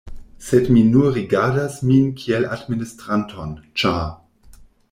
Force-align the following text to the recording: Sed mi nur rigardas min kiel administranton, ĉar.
Sed 0.45 0.69
mi 0.75 0.81
nur 0.93 1.11
rigardas 1.17 1.77
min 1.91 2.09
kiel 2.23 2.49
administranton, 2.57 3.57
ĉar. 3.83 4.05